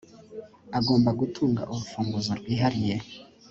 agomba 0.79 1.09
gutunga 1.19 1.61
urufunguzo 1.71 2.31
rwihariye 2.39 2.95